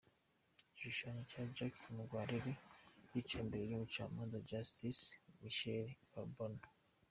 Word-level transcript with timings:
Igishushanyo 0.71 1.21
cya 1.31 1.43
Jacques 1.55 1.81
Mungwarere 1.95 2.51
yicaye 3.13 3.41
imbere 3.45 3.63
y’umucamanza 3.65 4.43
Justice 4.49 5.01
Michel 5.41 5.85
Charbonneau. 6.11 6.67